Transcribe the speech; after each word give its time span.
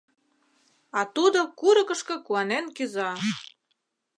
А 0.99 1.01
тудо 1.15 1.39
курыкышко 1.59 2.15
куанен 2.25 2.65
кӱза. 2.75 3.11